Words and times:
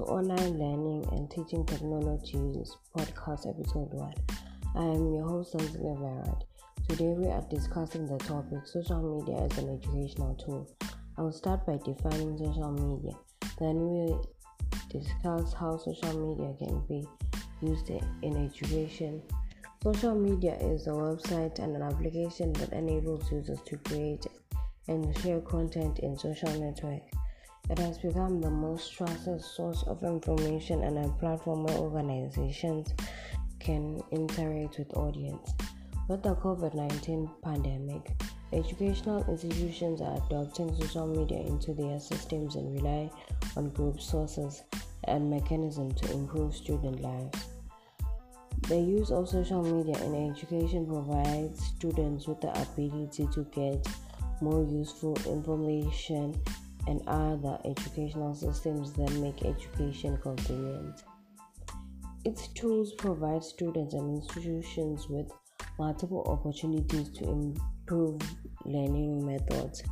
to 0.00 0.06
Online 0.06 0.58
Learning 0.58 1.06
and 1.12 1.30
Teaching 1.30 1.66
Technologies 1.66 2.74
Podcast 2.96 3.46
Episode 3.46 3.92
1. 3.92 4.14
I 4.74 4.82
am 4.82 5.12
your 5.12 5.28
host, 5.28 5.52
Anzile 5.54 5.98
Varad. 5.98 6.42
Today 6.88 7.12
we 7.18 7.26
are 7.26 7.44
discussing 7.50 8.06
the 8.06 8.16
topic 8.24 8.60
Social 8.64 9.02
Media 9.02 9.44
as 9.44 9.58
an 9.58 9.68
Educational 9.68 10.34
Tool. 10.36 10.66
I 11.18 11.22
will 11.22 11.32
start 11.32 11.66
by 11.66 11.78
defining 11.84 12.38
social 12.38 12.72
media. 12.72 13.12
Then 13.58 13.76
we 13.76 14.06
will 14.06 14.26
discuss 14.88 15.52
how 15.52 15.76
social 15.76 16.14
media 16.18 16.54
can 16.58 16.80
be 16.88 17.06
used 17.60 17.90
in 17.90 18.46
education. 18.46 19.20
Social 19.82 20.14
media 20.14 20.56
is 20.60 20.86
a 20.86 20.90
website 20.90 21.58
and 21.58 21.76
an 21.76 21.82
application 21.82 22.54
that 22.54 22.72
enables 22.72 23.30
users 23.30 23.60
to 23.66 23.76
create 23.76 24.26
and 24.88 25.14
share 25.18 25.40
content 25.42 25.98
in 25.98 26.16
social 26.16 26.52
networks. 26.58 27.12
It 27.70 27.78
has 27.78 27.98
become 27.98 28.40
the 28.40 28.50
most 28.50 28.92
trusted 28.92 29.40
source 29.40 29.84
of 29.84 30.02
information 30.02 30.82
and 30.82 30.98
a 30.98 31.08
platform 31.20 31.62
where 31.62 31.76
organizations 31.76 32.92
can 33.60 34.02
interact 34.10 34.78
with 34.78 34.92
audience. 34.96 35.54
With 36.08 36.24
the 36.24 36.34
COVID-19 36.34 37.30
pandemic, 37.44 38.10
educational 38.52 39.24
institutions 39.30 40.00
are 40.00 40.20
adopting 40.26 40.74
social 40.74 41.06
media 41.06 41.38
into 41.46 41.72
their 41.72 42.00
systems 42.00 42.56
and 42.56 42.74
rely 42.74 43.08
on 43.56 43.68
group 43.68 44.00
sources 44.00 44.64
and 45.04 45.30
mechanisms 45.30 46.00
to 46.00 46.12
improve 46.12 46.56
student 46.56 47.00
lives. 47.00 47.46
The 48.62 48.80
use 48.80 49.12
of 49.12 49.28
social 49.28 49.62
media 49.62 49.96
in 50.02 50.28
education 50.28 50.86
provides 50.86 51.64
students 51.64 52.26
with 52.26 52.40
the 52.40 52.50
ability 52.60 53.28
to 53.32 53.44
get 53.52 53.86
more 54.40 54.64
useful 54.64 55.16
information 55.24 56.34
and 56.86 57.02
other 57.06 57.58
educational 57.64 58.34
systems 58.34 58.92
that 58.92 59.12
make 59.14 59.44
education 59.44 60.18
convenient. 60.18 61.02
Its 62.24 62.48
tools 62.48 62.92
provide 62.94 63.42
students 63.42 63.94
and 63.94 64.16
institutions 64.16 65.08
with 65.08 65.30
multiple 65.78 66.22
opportunities 66.26 67.08
to 67.10 67.24
improve 67.24 68.20
learning 68.64 69.24
methods. 69.24 69.82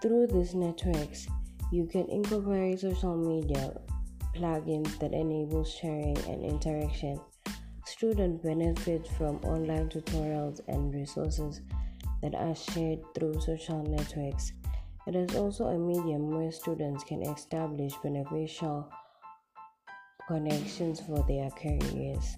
Through 0.00 0.28
these 0.28 0.54
networks, 0.54 1.26
you 1.72 1.86
can 1.86 2.08
incorporate 2.08 2.80
social 2.80 3.16
media 3.16 3.72
plugins 4.36 4.98
that 4.98 5.12
enable 5.12 5.64
sharing 5.64 6.16
and 6.28 6.44
interaction. 6.44 7.20
Students 7.86 8.42
benefit 8.42 9.06
from 9.18 9.36
online 9.38 9.88
tutorials 9.88 10.60
and 10.68 10.94
resources 10.94 11.60
that 12.22 12.34
are 12.34 12.54
shared 12.54 13.00
through 13.14 13.40
social 13.40 13.82
networks 13.82 14.52
it 15.06 15.16
is 15.16 15.36
also 15.36 15.66
a 15.66 15.78
medium 15.78 16.30
where 16.30 16.52
students 16.52 17.04
can 17.04 17.22
establish 17.22 17.92
beneficial 18.02 18.88
connections 20.28 21.00
for 21.00 21.24
their 21.26 21.50
careers. 21.50 22.36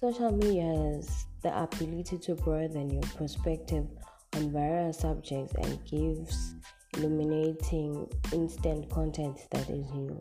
Social 0.00 0.32
media 0.32 0.64
has 0.64 1.26
the 1.42 1.62
ability 1.62 2.18
to 2.18 2.34
broaden 2.34 2.90
your 2.90 3.02
perspective 3.16 3.86
on 4.34 4.52
various 4.52 4.98
subjects 4.98 5.54
and 5.54 5.84
gives 5.84 6.54
illuminating 6.96 8.08
instant 8.32 8.88
content 8.90 9.38
that 9.50 9.68
is 9.70 9.90
new. 9.92 10.18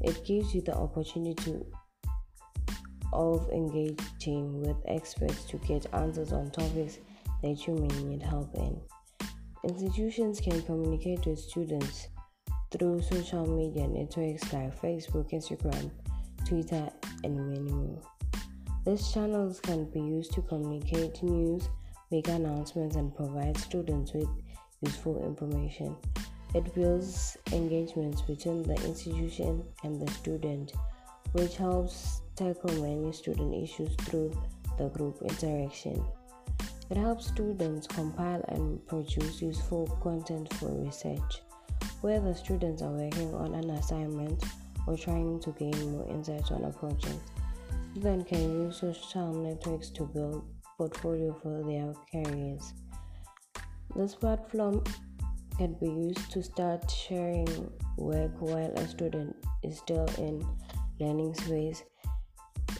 It 0.00 0.24
gives 0.24 0.54
you 0.54 0.62
the 0.62 0.74
opportunity 0.74 1.62
of 3.12 3.48
engaging 3.50 4.62
with 4.62 4.76
experts 4.86 5.44
to 5.44 5.58
get 5.58 5.86
answers 5.94 6.32
on 6.32 6.50
topics 6.50 6.98
that 7.42 7.66
you 7.66 7.74
may 7.74 8.02
need 8.02 8.22
help 8.22 8.54
in. 8.54 8.80
Institutions 9.64 10.42
can 10.42 10.60
communicate 10.62 11.24
with 11.24 11.38
students 11.38 12.08
through 12.70 13.00
social 13.00 13.46
media 13.46 13.88
networks 13.88 14.52
like 14.52 14.78
Facebook, 14.78 15.32
Instagram, 15.32 15.90
Twitter, 16.46 16.90
and 17.24 17.48
many 17.48 17.72
more. 17.72 17.98
These 18.84 19.10
channels 19.10 19.60
can 19.60 19.86
be 19.86 20.00
used 20.00 20.34
to 20.34 20.42
communicate 20.42 21.22
news, 21.22 21.70
make 22.10 22.28
announcements, 22.28 22.96
and 22.96 23.16
provide 23.16 23.56
students 23.56 24.12
with 24.12 24.28
useful 24.82 25.24
information. 25.24 25.96
It 26.54 26.74
builds 26.74 27.38
engagements 27.50 28.20
between 28.20 28.64
the 28.64 28.74
institution 28.74 29.64
and 29.82 29.98
the 29.98 30.12
student, 30.12 30.74
which 31.32 31.56
helps 31.56 32.20
tackle 32.36 32.82
many 32.82 33.12
student 33.12 33.54
issues 33.54 33.94
through 34.02 34.30
the 34.76 34.88
group 34.90 35.22
interaction. 35.22 36.04
It 36.90 36.98
helps 36.98 37.28
students 37.28 37.86
compile 37.86 38.44
and 38.48 38.86
produce 38.86 39.40
useful 39.40 39.86
content 40.02 40.52
for 40.54 40.68
research. 40.68 41.40
Whether 42.02 42.34
students 42.34 42.82
are 42.82 42.90
working 42.90 43.32
on 43.34 43.54
an 43.54 43.70
assignment 43.70 44.44
or 44.86 44.96
trying 44.96 45.40
to 45.40 45.50
gain 45.52 45.92
more 45.92 46.06
insights 46.10 46.50
on 46.50 46.64
a 46.64 46.70
project, 46.70 47.20
students 47.92 48.28
can 48.28 48.66
use 48.66 48.76
social 48.80 49.32
networks 49.32 49.88
to 49.90 50.04
build 50.04 50.44
portfolio 50.76 51.32
for 51.42 51.62
their 51.64 51.94
careers. 52.12 52.74
This 53.96 54.14
platform 54.14 54.84
can 55.56 55.72
be 55.80 55.86
used 55.86 56.30
to 56.32 56.42
start 56.42 56.90
sharing 56.90 57.48
work 57.96 58.32
while 58.40 58.72
a 58.76 58.86
student 58.86 59.34
is 59.62 59.78
still 59.78 60.08
in 60.18 60.44
learning 61.00 61.34
space. 61.34 61.82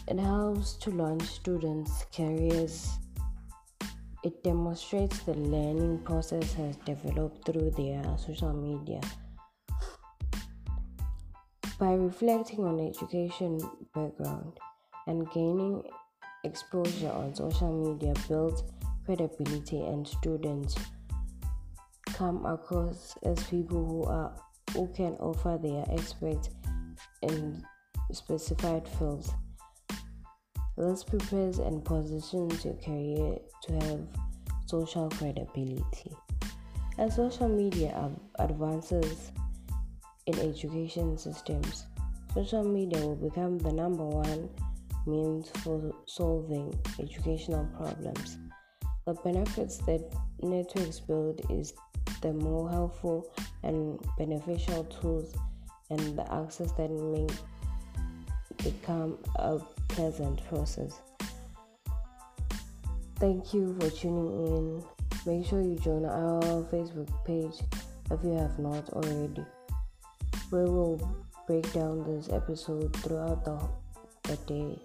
It 0.07 0.19
helps 0.19 0.73
to 0.73 0.91
launch 0.91 1.23
students' 1.23 2.05
careers 2.15 2.99
it 4.25 4.43
demonstrates 4.43 5.19
the 5.19 5.35
learning 5.35 5.99
process 5.99 6.53
has 6.53 6.75
developed 6.77 7.45
through 7.45 7.69
their 7.77 8.03
social 8.17 8.51
media. 8.53 8.99
By 11.77 11.93
reflecting 11.93 12.65
on 12.65 12.79
education 12.79 13.59
background 13.93 14.53
and 15.05 15.29
gaining 15.31 15.83
exposure 16.43 17.11
on 17.11 17.35
social 17.35 17.71
media 17.71 18.15
builds 18.27 18.63
credibility 19.05 19.81
and 19.81 20.07
students 20.07 20.75
come 22.05 22.43
across 22.47 23.15
as 23.23 23.43
people 23.43 23.85
who 23.85 24.03
are 24.05 24.33
who 24.73 24.87
can 24.95 25.13
offer 25.19 25.59
their 25.61 25.85
experts 25.91 26.49
in 27.21 27.63
specified 28.11 28.87
fields 28.97 29.31
this 30.77 31.03
prepares 31.03 31.59
and 31.59 31.83
positions 31.83 32.65
your 32.65 32.75
career 32.75 33.37
to 33.63 33.73
have 33.73 34.01
social 34.65 35.09
credibility. 35.09 36.11
As 36.97 37.15
social 37.15 37.49
media 37.49 38.09
advances 38.39 39.31
in 40.25 40.39
education 40.39 41.17
systems, 41.17 41.85
social 42.33 42.63
media 42.63 42.99
will 42.99 43.15
become 43.15 43.57
the 43.57 43.71
number 43.71 44.05
one 44.05 44.49
means 45.05 45.49
for 45.63 45.93
solving 46.05 46.73
educational 46.99 47.65
problems. 47.77 48.37
The 49.05 49.13
benefits 49.13 49.77
that 49.79 50.01
networks 50.41 50.99
build 50.99 51.41
is 51.49 51.73
the 52.21 52.33
more 52.33 52.69
helpful 52.69 53.31
and 53.63 53.99
beneficial 54.17 54.83
tools 54.85 55.35
and 55.89 56.17
the 56.17 56.31
access 56.33 56.71
that 56.73 56.89
may 56.89 57.27
become 58.65 59.17
a 59.35 59.59
pleasant 59.87 60.45
process. 60.47 60.99
Thank 63.17 63.53
you 63.53 63.77
for 63.79 63.89
tuning 63.91 64.47
in. 64.47 64.83
Make 65.25 65.47
sure 65.47 65.61
you 65.61 65.75
join 65.77 66.05
our 66.05 66.41
Facebook 66.73 67.09
page 67.25 67.53
if 68.11 68.23
you 68.23 68.33
have 68.33 68.59
not 68.59 68.89
already. 68.89 69.45
We 70.51 70.63
will 70.65 70.99
break 71.47 71.71
down 71.73 72.03
this 72.03 72.29
episode 72.29 72.95
throughout 72.97 73.45
the, 73.45 73.59
the 74.23 74.35
day. 74.47 74.79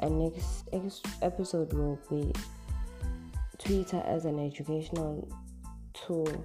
And 0.00 0.18
next, 0.18 0.72
next 0.72 1.06
episode 1.22 1.72
will 1.72 1.98
be 2.10 2.32
Twitter 3.58 4.02
as 4.06 4.26
an 4.26 4.38
educational 4.38 5.26
tool. 5.94 6.44